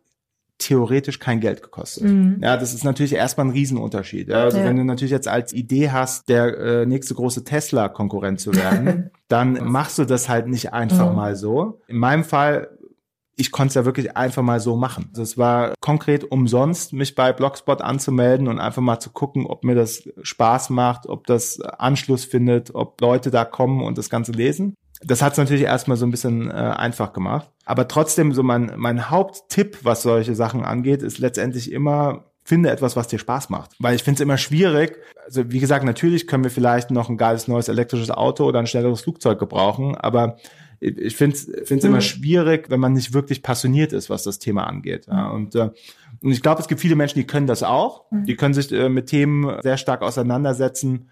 [0.57, 2.03] theoretisch kein Geld gekostet.
[2.03, 2.39] Mhm.
[2.41, 4.27] Ja, das ist natürlich erstmal ein Riesenunterschied.
[4.27, 4.65] Ja, also ja.
[4.65, 9.71] wenn du natürlich jetzt als Idee hast, der äh, nächste große Tesla-Konkurrent zu werden, dann
[9.71, 11.15] machst du das halt nicht einfach mhm.
[11.15, 11.81] mal so.
[11.87, 12.77] In meinem Fall
[13.35, 15.09] ich konnte es ja wirklich einfach mal so machen.
[15.11, 19.63] Also es war konkret umsonst, mich bei Blogspot anzumelden und einfach mal zu gucken, ob
[19.63, 24.31] mir das Spaß macht, ob das Anschluss findet, ob Leute da kommen und das Ganze
[24.31, 24.75] lesen.
[25.03, 27.49] Das hat es natürlich erstmal so ein bisschen äh, einfach gemacht.
[27.65, 32.95] Aber trotzdem, so mein, mein Haupttipp, was solche Sachen angeht, ist letztendlich immer, finde etwas,
[32.95, 33.71] was dir Spaß macht.
[33.79, 34.97] Weil ich finde es immer schwierig.
[35.25, 38.67] Also wie gesagt, natürlich können wir vielleicht noch ein geiles neues elektrisches Auto oder ein
[38.67, 40.37] schnelleres Flugzeug gebrauchen, aber
[40.81, 41.77] ich finde es mhm.
[41.77, 45.05] immer schwierig, wenn man nicht wirklich passioniert ist, was das Thema angeht.
[45.07, 45.27] Ja.
[45.27, 45.35] Mhm.
[45.35, 45.69] Und, äh,
[46.21, 48.05] und ich glaube, es gibt viele Menschen, die können das auch.
[48.11, 48.25] Mhm.
[48.25, 51.09] Die können sich äh, mit Themen sehr stark auseinandersetzen,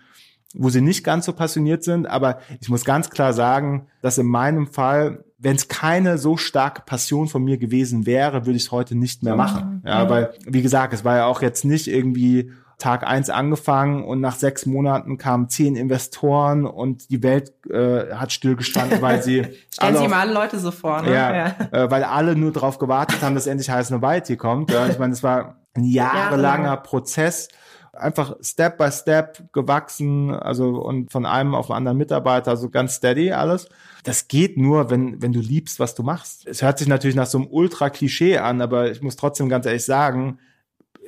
[0.55, 2.08] wo sie nicht ganz so passioniert sind.
[2.08, 6.82] Aber ich muss ganz klar sagen, dass in meinem Fall, wenn es keine so starke
[6.84, 9.84] Passion von mir gewesen wäre, würde ich es heute nicht mehr machen.
[9.86, 14.22] Ja, weil, wie gesagt, es war ja auch jetzt nicht irgendwie Tag eins angefangen und
[14.22, 19.98] nach sechs Monaten kamen zehn Investoren und die Welt äh, hat stillgestanden, weil sie Stellen
[19.98, 21.13] Sie mal alle Leute so vor, ne?
[21.13, 21.56] Ja, ja.
[21.72, 24.72] Äh, weil alle nur darauf gewartet haben, dass endlich Heiß Novality kommt.
[24.72, 27.50] Ja, ich meine, es war ein jahrelanger Jahre Prozess
[27.94, 32.96] einfach Step by Step gewachsen, also und von einem auf den anderen Mitarbeiter, also ganz
[32.96, 33.68] steady alles.
[34.04, 36.48] Das geht nur, wenn, wenn du liebst, was du machst.
[36.48, 39.86] Es hört sich natürlich nach so einem Ultra-Klischee an, aber ich muss trotzdem ganz ehrlich
[39.86, 40.39] sagen,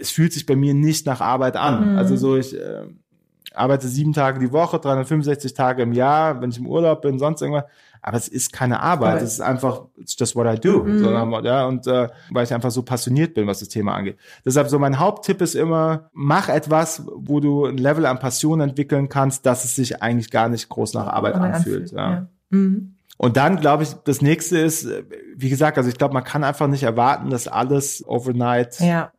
[0.01, 1.91] es fühlt sich bei mir nicht nach Arbeit an.
[1.91, 1.97] Mhm.
[1.97, 2.85] Also so, ich äh,
[3.53, 7.41] arbeite sieben Tage die Woche, 365 Tage im Jahr, wenn ich im Urlaub bin, sonst
[7.41, 7.65] irgendwas.
[8.03, 9.21] Aber es ist keine Arbeit.
[9.21, 10.83] Es ist einfach, it's just what I do.
[10.83, 10.99] Mhm.
[10.99, 14.17] So, ja, und äh, weil ich einfach so passioniert bin, was das Thema angeht.
[14.43, 19.07] Deshalb so mein Haupttipp ist immer, mach etwas, wo du ein Level an Passion entwickeln
[19.07, 21.55] kannst, dass es sich eigentlich gar nicht groß nach Arbeit anfühlt.
[21.55, 21.91] anfühlt.
[21.91, 22.11] Ja.
[22.11, 22.27] ja.
[22.49, 22.95] Mhm.
[23.17, 24.87] Und dann glaube ich, das nächste ist,
[25.35, 29.11] wie gesagt, also ich glaube, man kann einfach nicht erwarten, dass alles overnight ja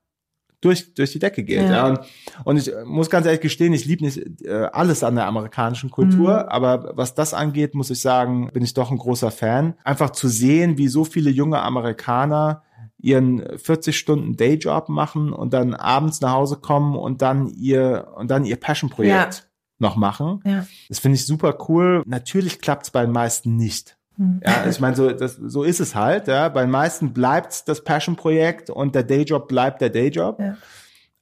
[0.62, 1.61] durch, durch die Decke geht.
[1.62, 1.70] Ja.
[1.70, 1.87] ja.
[1.87, 2.01] Und,
[2.44, 6.44] und ich muss ganz ehrlich gestehen, ich liebe nicht äh, alles an der amerikanischen Kultur,
[6.44, 6.48] mhm.
[6.48, 9.75] aber was das angeht, muss ich sagen, bin ich doch ein großer Fan.
[9.85, 12.62] Einfach zu sehen, wie so viele junge Amerikaner
[12.98, 18.31] ihren 40 Stunden Dayjob machen und dann abends nach Hause kommen und dann ihr und
[18.31, 19.44] dann ihr Passion-Projekt ja.
[19.79, 20.40] noch machen.
[20.44, 20.66] Ja.
[20.88, 22.05] Das finde ich super cool.
[22.07, 23.98] Natürlich klappt es bei den meisten nicht.
[24.16, 24.40] Hm.
[24.44, 26.29] Ja, ich meine, so, das, so ist es halt.
[26.29, 26.48] Ja.
[26.48, 30.40] Bei den meisten bleibt das Passion-Projekt und der Dayjob bleibt der Dayjob.
[30.40, 30.57] Ja.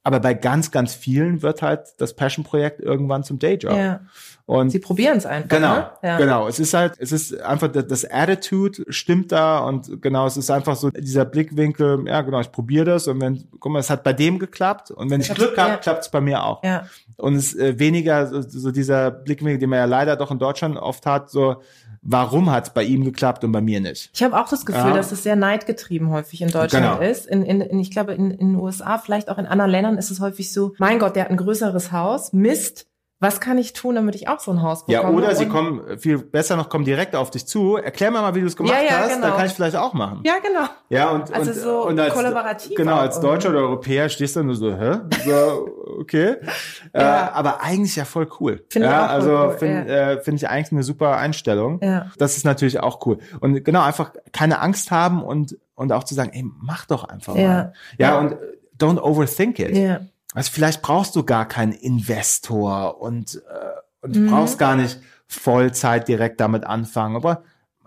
[0.02, 3.76] Aber bei ganz, ganz vielen wird halt das Passion-Projekt irgendwann zum Dayjob.
[3.76, 4.00] Ja.
[4.46, 5.50] Und sie probieren es einfach.
[5.50, 5.90] Genau, ne?
[6.02, 6.16] ja.
[6.16, 6.48] genau.
[6.48, 10.74] Es ist halt, es ist einfach das Attitude stimmt da und genau, es ist einfach
[10.74, 12.04] so dieser Blickwinkel.
[12.08, 15.10] Ja, genau, ich probiere das und wenn, guck mal, es hat bei dem geklappt und
[15.10, 15.76] wenn ich, ich Glück habe, ja.
[15.76, 16.64] klappt es bei mir auch.
[16.64, 16.86] Ja.
[17.16, 20.38] Und es ist äh, weniger so, so dieser Blickwinkel, den man ja leider doch in
[20.38, 21.62] Deutschland oft hat, so
[22.02, 24.10] warum hat es bei ihm geklappt und bei mir nicht.
[24.14, 24.96] Ich habe auch das Gefühl, ja.
[24.96, 27.00] dass es sehr neidgetrieben häufig in Deutschland genau.
[27.00, 27.26] ist.
[27.26, 30.10] In, in, in, ich glaube, in, in den USA, vielleicht auch in anderen Ländern ist
[30.10, 32.86] es häufig so, mein Gott, der hat ein größeres Haus, Mist,
[33.22, 35.10] was kann ich tun, damit ich auch so ein Haus bekomme?
[35.10, 37.76] Ja, oder sie kommen, viel besser noch, kommen direkt auf dich zu.
[37.76, 39.26] Erklär mir mal, wie du es gemacht ja, ja, hast, genau.
[39.26, 40.22] dann kann ich vielleicht auch machen.
[40.24, 40.66] Ja, genau.
[40.88, 42.74] Ja, und, also und, so und als, kollaborativ.
[42.76, 45.00] Genau, als Deutscher oder Europäer stehst du nur so, hä?
[45.26, 45.68] So,
[46.00, 46.36] okay.
[46.94, 47.26] ja.
[47.26, 48.64] Äh, aber eigentlich ja voll cool.
[48.70, 50.10] Finde ja, ich auch also cool, finde ja.
[50.12, 51.78] äh, find ich eigentlich eine super Einstellung.
[51.82, 52.06] Ja.
[52.16, 53.18] Das ist natürlich auch cool.
[53.40, 57.36] Und genau, einfach keine Angst haben und, und auch zu sagen, ey, mach doch einfach
[57.36, 57.48] ja.
[57.48, 57.72] mal.
[57.98, 58.36] Ja, ja, und
[58.80, 59.76] don't overthink it.
[59.76, 60.00] Ja.
[60.34, 64.30] Also vielleicht brauchst du gar keinen Investor und äh, und du mhm.
[64.30, 67.16] brauchst gar nicht Vollzeit direkt damit anfangen.
[67.16, 67.42] Aber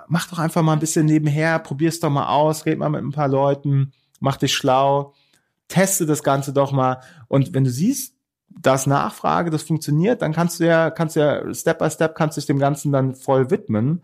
[0.08, 3.12] mach doch einfach mal ein bisschen nebenher, probier's doch mal aus, red mal mit ein
[3.12, 5.14] paar Leuten, mach dich schlau,
[5.68, 7.02] teste das Ganze doch mal.
[7.28, 8.16] Und wenn du siehst,
[8.50, 12.38] dass Nachfrage, das funktioniert, dann kannst du ja, kannst du ja Step by Step kannst
[12.38, 14.04] du dich dem Ganzen dann voll widmen.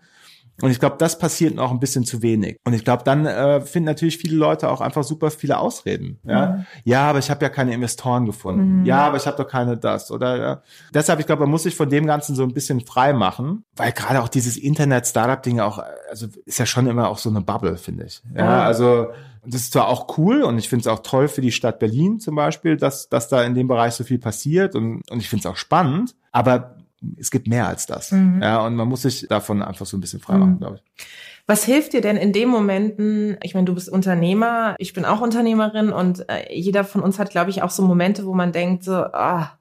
[0.62, 2.58] Und ich glaube, das passiert noch ein bisschen zu wenig.
[2.66, 6.20] Und ich glaube, dann äh, finden natürlich viele Leute auch einfach super viele Ausreden.
[6.24, 6.66] Ja, mhm.
[6.84, 8.80] ja aber ich habe ja keine Investoren gefunden.
[8.80, 8.86] Mhm.
[8.86, 10.12] Ja, aber ich habe doch keine das.
[10.12, 10.62] Oder ja.
[10.94, 13.92] deshalb, ich glaube, man muss sich von dem Ganzen so ein bisschen frei machen, weil
[13.92, 18.06] gerade auch dieses Internet-Startup-Ding auch, also ist ja schon immer auch so eine Bubble, finde
[18.06, 18.22] ich.
[18.36, 18.50] Ja, mhm.
[18.62, 19.08] also
[19.46, 22.20] das ist zwar auch cool und ich finde es auch toll für die Stadt Berlin
[22.20, 25.48] zum Beispiel, dass, dass da in dem Bereich so viel passiert und, und ich finde
[25.48, 26.76] es auch spannend, aber
[27.18, 28.12] es gibt mehr als das.
[28.12, 28.42] Mhm.
[28.42, 30.60] Ja, und man muss sich davon einfach so ein bisschen frei machen, mhm.
[30.60, 31.06] glaube ich.
[31.48, 33.38] Was hilft dir denn in den Momenten?
[33.42, 37.32] Ich meine, du bist Unternehmer, ich bin auch Unternehmerin und äh, jeder von uns hat,
[37.32, 39.58] glaube ich, auch so Momente, wo man denkt so, ah,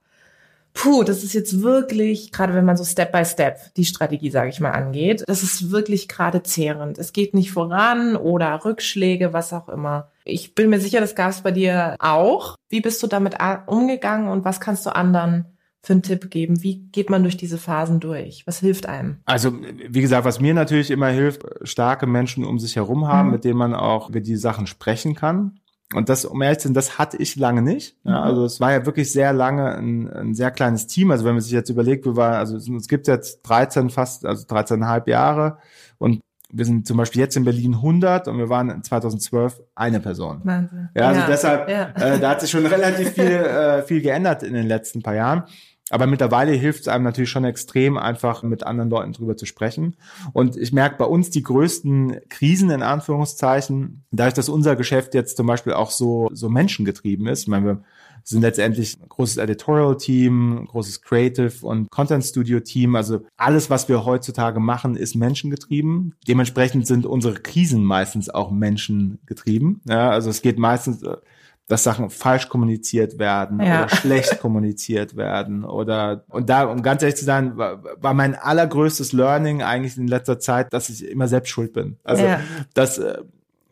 [0.75, 4.51] puh, das ist jetzt wirklich, gerade wenn man so Step by Step die Strategie, sage
[4.51, 6.99] ich mal, angeht, das ist wirklich gerade zehrend.
[6.99, 10.11] Es geht nicht voran oder Rückschläge, was auch immer.
[10.25, 12.57] Ich bin mir sicher, das gab es bei dir auch.
[12.69, 15.47] Wie bist du damit umgegangen und was kannst du anderen
[15.83, 16.63] für einen Tipp geben?
[16.63, 18.47] Wie geht man durch diese Phasen durch?
[18.47, 19.19] Was hilft einem?
[19.25, 23.35] Also, wie gesagt, was mir natürlich immer hilft, starke Menschen um sich herum haben, mhm.
[23.35, 25.61] mit denen man auch über die Sachen sprechen kann.
[25.95, 27.97] Und das, um ehrlich zu sein, das hatte ich lange nicht.
[28.05, 28.27] Ja, mhm.
[28.27, 31.11] also es war ja wirklich sehr lange ein, ein, sehr kleines Team.
[31.11, 34.47] Also wenn man sich jetzt überlegt, wir waren, also es gibt jetzt 13 fast, also
[34.47, 35.59] 13,5 Jahre
[35.97, 40.41] und wir sind zum Beispiel jetzt in Berlin 100 und wir waren 2012 eine Person.
[40.45, 40.89] Wahnsinn.
[40.95, 41.91] Ja, also ja, deshalb, ja.
[41.95, 45.45] Äh, da hat sich schon relativ viel, äh, viel geändert in den letzten paar Jahren.
[45.91, 49.97] Aber mittlerweile hilft es einem natürlich schon extrem, einfach mit anderen Leuten drüber zu sprechen.
[50.33, 55.37] Und ich merke bei uns die größten Krisen in Anführungszeichen, dadurch, dass unser Geschäft jetzt
[55.37, 57.43] zum Beispiel auch so, so menschengetrieben ist.
[57.43, 57.83] Ich meine, wir
[58.25, 62.97] sind letztendlich ein großes Editorial-Team, großes Creative- und Content-Studio-Team.
[62.97, 66.15] Also alles, was wir heutzutage machen, ist menschengetrieben.
[66.27, 69.81] Dementsprechend sind unsere Krisen meistens auch menschengetrieben.
[69.87, 71.03] Ja, also es geht meistens
[71.69, 73.85] dass Sachen falsch kommuniziert werden ja.
[73.85, 78.35] oder schlecht kommuniziert werden oder und da um ganz ehrlich zu sein war, war, mein
[78.35, 81.99] allergrößtes Learning eigentlich in letzter Zeit, dass ich immer selbst schuld bin.
[82.05, 82.41] Also ja.
[82.73, 83.19] dass äh,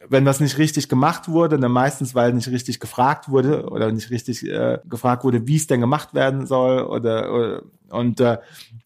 [0.09, 4.11] wenn was nicht richtig gemacht wurde, dann meistens, weil nicht richtig gefragt wurde oder nicht
[4.11, 8.38] richtig äh, gefragt wurde, wie es denn gemacht werden soll oder, oder und äh,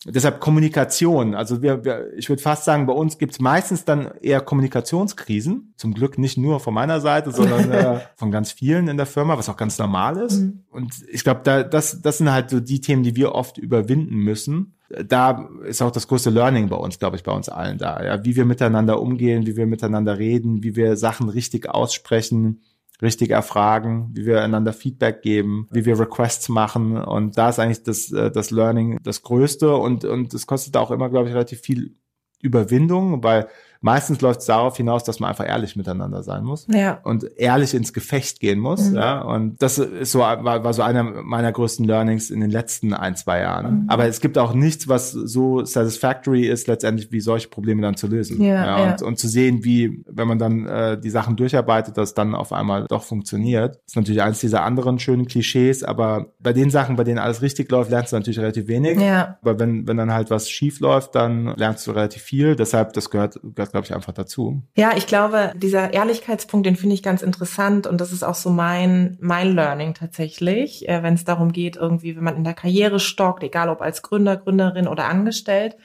[0.05, 1.35] deshalb Kommunikation.
[1.35, 5.73] Also wir, wir ich würde fast sagen, bei uns gibt es meistens dann eher Kommunikationskrisen.
[5.77, 9.39] Zum Glück nicht nur von meiner Seite, sondern äh, von ganz vielen in der Firma,
[9.39, 10.41] was auch ganz normal ist.
[10.41, 10.65] Mhm.
[10.71, 14.17] Und ich glaube, da, das, das sind halt so die Themen, die wir oft überwinden
[14.17, 18.03] müssen da ist auch das größte Learning bei uns, glaube ich, bei uns allen da.
[18.03, 22.63] Ja, wie wir miteinander umgehen, wie wir miteinander reden, wie wir Sachen richtig aussprechen,
[23.01, 26.97] richtig erfragen, wie wir einander Feedback geben, wie wir Requests machen.
[26.97, 30.91] Und da ist eigentlich das, äh, das Learning das Größte und, und es kostet auch
[30.91, 31.97] immer, glaube ich, relativ viel
[32.43, 33.49] Überwindung, weil
[33.83, 37.01] Meistens läuft es darauf hinaus, dass man einfach ehrlich miteinander sein muss ja.
[37.03, 38.91] und ehrlich ins Gefecht gehen muss.
[38.91, 38.97] Mhm.
[38.97, 42.93] Ja, und das ist so war, war so einer meiner größten Learnings in den letzten
[42.93, 43.83] ein zwei Jahren.
[43.83, 43.85] Mhm.
[43.89, 48.07] Aber es gibt auch nichts, was so satisfactory ist, letztendlich wie solche Probleme dann zu
[48.07, 48.43] lösen.
[48.43, 52.15] Ja, ja, und, und zu sehen, wie wenn man dann äh, die Sachen durcharbeitet, dass
[52.15, 53.77] dann auf einmal doch funktioniert.
[53.77, 57.41] Das ist natürlich eins dieser anderen schönen Klischees, aber bei den Sachen, bei denen alles
[57.43, 59.01] richtig läuft, lernst du natürlich relativ wenig.
[59.01, 59.39] Ja.
[59.41, 62.57] Aber wenn wenn dann halt was schief läuft, dann lernst du relativ viel.
[62.57, 64.63] Deshalb das gehört, gehört glaube ich, einfach dazu.
[64.77, 68.51] Ja, ich glaube, dieser Ehrlichkeitspunkt, den finde ich ganz interessant und das ist auch so
[68.51, 73.01] mein, mein Learning tatsächlich, äh, wenn es darum geht, irgendwie, wenn man in der Karriere
[73.01, 75.77] stockt, egal ob als Gründer, Gründerin oder angestellt,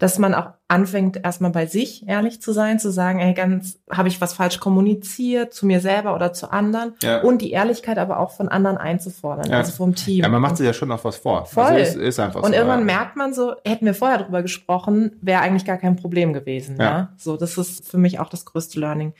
[0.00, 4.08] dass man auch anfängt, erstmal bei sich ehrlich zu sein, zu sagen, ey, ganz, habe
[4.08, 7.20] ich was falsch kommuniziert, zu mir selber oder zu anderen ja.
[7.20, 9.58] und die Ehrlichkeit aber auch von anderen einzufordern, ja.
[9.58, 10.22] also vom Team.
[10.22, 11.44] Ja, man macht sich ja schon auch was vor.
[11.44, 11.64] Voll.
[11.64, 12.84] Also ist, ist einfach und so, irgendwann ja.
[12.86, 16.76] merkt man so, hätten wir vorher drüber gesprochen, wäre eigentlich gar kein Problem gewesen.
[16.78, 16.84] Ja.
[16.84, 17.12] ja.
[17.18, 19.12] So, das ist für mich auch das größte Learning.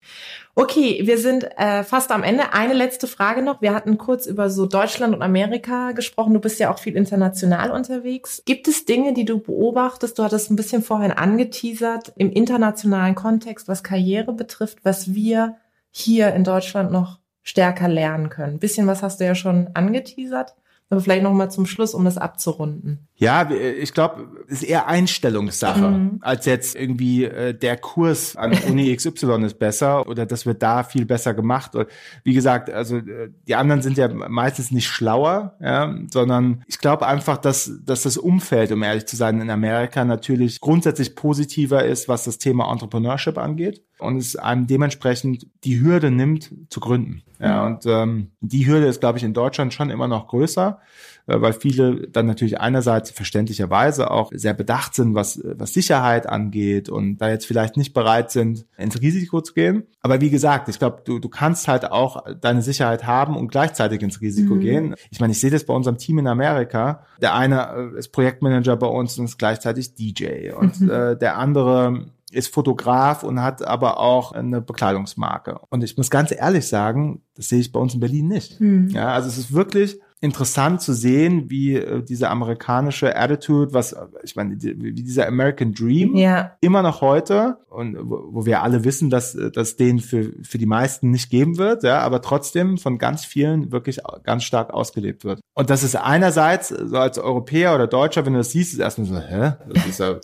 [0.57, 2.53] Okay, wir sind äh, fast am Ende.
[2.53, 3.63] Eine letzte Frage noch.
[3.63, 6.35] Wir hatten kurz über so Deutschland und Amerika gesprochen.
[6.35, 8.43] Du bist ja auch viel international unterwegs.
[8.45, 10.19] Gibt es Dinge, die du beobachtest?
[10.19, 15.57] Du hattest ein bisschen vorhin angeteasert im internationalen Kontext, was Karriere betrifft, was wir
[15.91, 18.55] hier in Deutschland noch stärker lernen können.
[18.55, 20.55] Ein bisschen was hast du ja schon angeteasert.
[20.91, 23.07] Aber vielleicht noch mal zum Schluss, um das abzurunden.
[23.15, 26.19] Ja, ich glaube, es ist eher Einstellungssache, mhm.
[26.21, 30.83] als jetzt irgendwie äh, der Kurs an Uni XY ist besser oder das wird da
[30.83, 31.77] viel besser gemacht.
[31.77, 31.87] Und
[32.25, 37.07] wie gesagt, also äh, die anderen sind ja meistens nicht schlauer, ja, sondern ich glaube
[37.07, 42.09] einfach, dass, dass das Umfeld, um ehrlich zu sein, in Amerika natürlich grundsätzlich positiver ist,
[42.09, 47.23] was das Thema Entrepreneurship angeht und es einem dementsprechend die Hürde nimmt, zu gründen.
[47.41, 47.75] Ja, mhm.
[47.75, 50.79] und ähm, die Hürde ist, glaube ich, in Deutschland schon immer noch größer,
[51.27, 56.91] äh, weil viele dann natürlich einerseits verständlicherweise auch sehr bedacht sind, was, was Sicherheit angeht
[56.91, 59.85] und da jetzt vielleicht nicht bereit sind, ins Risiko zu gehen.
[60.03, 64.03] Aber wie gesagt, ich glaube, du, du kannst halt auch deine Sicherheit haben und gleichzeitig
[64.03, 64.61] ins Risiko mhm.
[64.61, 64.95] gehen.
[65.11, 67.05] Ich meine, ich sehe das bei unserem Team in Amerika.
[67.23, 70.91] Der eine äh, ist Projektmanager bei uns und ist gleichzeitig DJ und mhm.
[70.91, 75.61] äh, der andere ist Fotograf und hat aber auch eine Bekleidungsmarke.
[75.69, 78.61] Und ich muss ganz ehrlich sagen, das sehe ich bei uns in Berlin nicht.
[78.61, 78.89] Mhm.
[78.91, 84.37] Ja, also es ist wirklich interessant zu sehen, wie äh, diese amerikanische Attitude, was ich
[84.37, 86.57] meine, die, wie dieser American Dream ja.
[86.61, 90.67] immer noch heute und wo, wo wir alle wissen, dass dass den für für die
[90.67, 95.41] meisten nicht geben wird, ja, aber trotzdem von ganz vielen wirklich ganz stark ausgelebt wird.
[95.55, 99.07] Und das ist einerseits so als Europäer oder Deutscher, wenn du das siehst, ist erstmal
[99.07, 100.17] so, hä, das ist ja,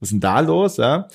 [0.00, 1.08] was ist denn da los, ja?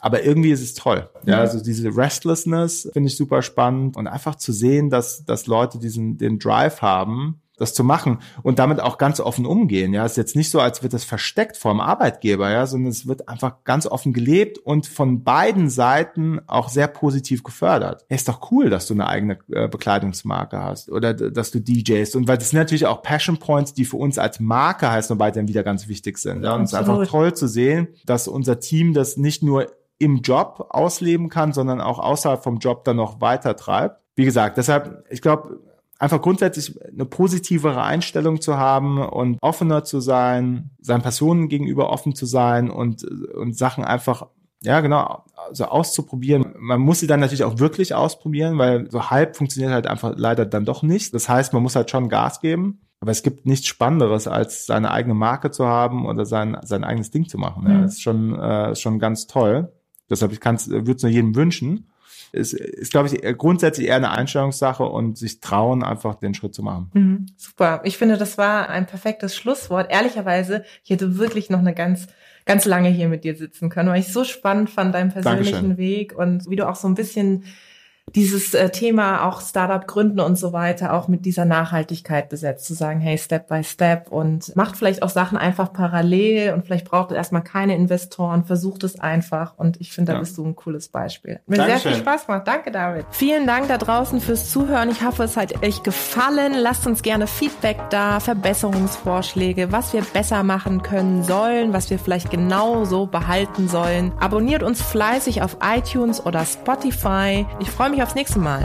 [0.00, 1.08] Aber irgendwie ist es toll.
[1.24, 5.78] Ja, also diese Restlessness finde ich super spannend und einfach zu sehen, dass, dass Leute
[5.78, 9.92] diesen, den Drive haben, das zu machen und damit auch ganz offen umgehen.
[9.92, 13.06] Ja, es ist jetzt nicht so, als wird das versteckt vom Arbeitgeber, ja, sondern es
[13.06, 18.04] wird einfach ganz offen gelebt und von beiden Seiten auch sehr positiv gefördert.
[18.08, 22.14] Ja, ist doch cool, dass du eine eigene äh, Bekleidungsmarke hast oder dass du DJs
[22.14, 25.18] und weil das sind natürlich auch Passion Points, die für uns als Marke heißt und
[25.18, 26.44] weiterhin wieder ganz wichtig sind.
[26.44, 29.66] Ja, und es ist einfach toll zu sehen, dass unser Team das nicht nur
[29.98, 34.00] im Job ausleben kann, sondern auch außerhalb vom Job dann noch weiter treibt.
[34.14, 35.60] Wie gesagt, deshalb, ich glaube,
[35.98, 42.14] einfach grundsätzlich eine positivere Einstellung zu haben und offener zu sein, seinen Personen gegenüber offen
[42.14, 44.26] zu sein und, und Sachen einfach,
[44.62, 46.54] ja genau, so auszuprobieren.
[46.58, 50.46] Man muss sie dann natürlich auch wirklich ausprobieren, weil so halb funktioniert halt einfach leider
[50.46, 51.14] dann doch nicht.
[51.14, 52.80] Das heißt, man muss halt schon Gas geben.
[53.00, 57.12] Aber es gibt nichts Spannenderes, als seine eigene Marke zu haben oder sein, sein eigenes
[57.12, 57.64] Ding zu machen.
[57.68, 57.82] Ja, mhm.
[57.82, 59.72] das ist schon, äh, ist schon ganz toll.
[60.10, 61.86] Deshalb ich würde es nur jedem wünschen
[62.32, 66.62] ist, ist glaube ich, grundsätzlich eher eine Einstellungssache und sich trauen, einfach den Schritt zu
[66.62, 66.90] machen.
[66.92, 67.80] Mhm, super.
[67.84, 69.90] Ich finde, das war ein perfektes Schlusswort.
[69.90, 72.08] Ehrlicherweise, ich hätte wirklich noch eine ganz
[72.44, 75.76] ganz lange hier mit dir sitzen können, weil ich so spannend fand, deinen persönlichen Dankeschön.
[75.76, 77.44] Weg und wie du auch so ein bisschen
[78.14, 82.74] dieses äh, Thema auch Startup gründen und so weiter auch mit dieser Nachhaltigkeit besetzt, zu
[82.74, 87.10] sagen, hey, Step by Step und macht vielleicht auch Sachen einfach parallel und vielleicht braucht
[87.10, 90.20] es erstmal keine Investoren, versucht es einfach und ich finde, da ja.
[90.20, 91.40] bist du ein cooles Beispiel.
[91.46, 91.80] Mir Dankeschön.
[91.80, 92.42] sehr viel Spaß gemacht.
[92.46, 93.06] Danke, David.
[93.10, 94.90] Vielen Dank da draußen fürs Zuhören.
[94.90, 96.54] Ich hoffe, es hat euch gefallen.
[96.54, 102.30] Lasst uns gerne Feedback da, Verbesserungsvorschläge, was wir besser machen können sollen, was wir vielleicht
[102.30, 104.12] genau so behalten sollen.
[104.20, 107.46] Abonniert uns fleißig auf iTunes oder Spotify.
[107.60, 108.64] Ich freue mich mich aufs nächste Mal.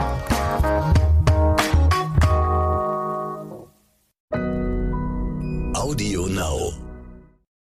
[5.74, 6.83] Audio Now.